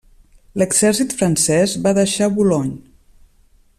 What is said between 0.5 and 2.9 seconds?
L'exèrcit francès va deixar Boulogne.